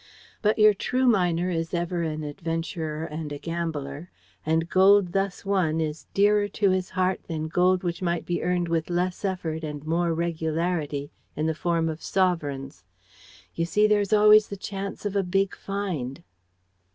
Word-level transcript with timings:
But 0.41 0.57
your 0.57 0.73
true 0.73 1.05
miner 1.05 1.51
is 1.51 1.75
ever 1.75 2.01
an 2.01 2.23
adventurer 2.23 3.03
and 3.05 3.31
a 3.31 3.37
gambler, 3.37 4.09
and 4.43 4.67
gold 4.67 5.11
thus 5.11 5.45
won 5.45 5.79
is 5.79 6.07
dearer 6.15 6.47
to 6.47 6.71
his 6.71 6.89
heart 6.89 7.19
than 7.27 7.47
gold 7.47 7.83
which 7.83 8.01
might 8.01 8.25
be 8.25 8.41
earned 8.41 8.67
with 8.67 8.89
less 8.89 9.23
effort 9.23 9.63
and 9.63 9.85
more 9.85 10.11
regularity 10.15 11.11
in 11.35 11.45
the 11.45 11.53
form 11.53 11.87
of 11.87 12.01
sovereigns. 12.01 12.83
You 13.53 13.65
see, 13.65 13.85
there 13.85 14.01
is 14.01 14.11
always 14.11 14.47
the 14.47 14.57
chance 14.57 15.05
of 15.05 15.15
a 15.15 15.21
big 15.21 15.55
find. 15.55 16.23